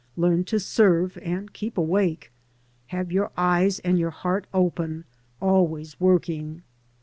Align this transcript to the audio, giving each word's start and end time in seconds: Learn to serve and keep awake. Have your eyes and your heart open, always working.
Learn 0.17 0.43
to 0.45 0.59
serve 0.59 1.15
and 1.21 1.53
keep 1.53 1.77
awake. 1.77 2.31
Have 2.87 3.11
your 3.11 3.29
eyes 3.37 3.77
and 3.81 3.99
your 3.99 4.09
heart 4.09 4.47
open, 4.51 5.03
always 5.39 5.99
working. 5.99 6.63